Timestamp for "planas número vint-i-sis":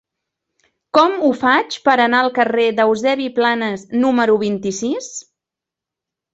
3.37-5.15